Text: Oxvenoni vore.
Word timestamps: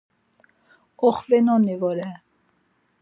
Oxvenoni 1.09 1.75
vore. 1.83 2.09